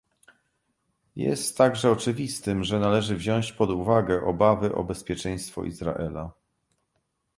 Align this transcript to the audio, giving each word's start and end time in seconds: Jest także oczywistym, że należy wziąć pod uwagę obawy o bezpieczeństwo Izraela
Jest 1.15 1.57
także 1.57 1.91
oczywistym, 1.91 2.63
że 2.63 2.79
należy 2.79 3.15
wziąć 3.15 3.51
pod 3.51 3.69
uwagę 3.69 4.25
obawy 4.25 4.75
o 4.75 4.83
bezpieczeństwo 4.83 5.63
Izraela 5.63 6.31